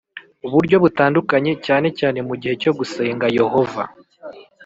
Buryo 0.51 0.75
butandukanye 0.83 1.51
cyane 1.65 1.87
cyane 1.99 2.19
mugihe 2.27 2.53
cyo 2.61 2.71
gusenga 2.77 3.25
yohova. 3.37 3.83